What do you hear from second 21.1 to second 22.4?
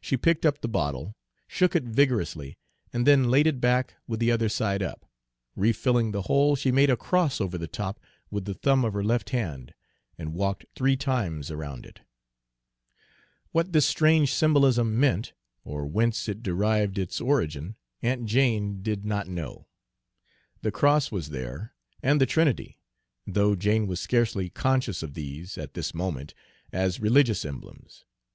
was there, and the